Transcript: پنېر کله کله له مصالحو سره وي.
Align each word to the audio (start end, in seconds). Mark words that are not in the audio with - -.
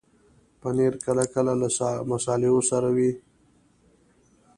پنېر 0.59 0.93
کله 1.05 1.23
کله 1.33 1.53
له 1.61 1.67
مصالحو 2.11 2.59
سره 2.71 2.89
وي. 2.95 3.11